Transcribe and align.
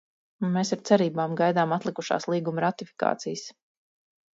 Mēs 0.55 0.71
ar 0.77 0.81
cerībām 0.91 1.37
gaidām 1.43 1.77
atlikušās 1.79 2.29
līguma 2.35 2.67
ratifikācijas. 2.69 3.51